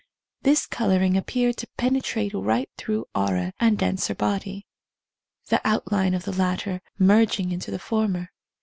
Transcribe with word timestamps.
This 0.41 0.65
colouring 0.65 1.15
appeared 1.15 1.57
to 1.57 1.67
penetrate 1.77 2.33
right 2.33 2.67
through 2.75 3.05
aura 3.13 3.53
and 3.59 3.77
denser 3.77 4.15
body, 4.15 4.65
the 5.49 5.61
':'\:tline 5.63 6.15
of 6.15 6.23
the 6.23 6.33
latter 6.33 6.81
merging 6.97 7.51
into 7.51 7.69
the 7.69 7.77
former. 7.77 8.31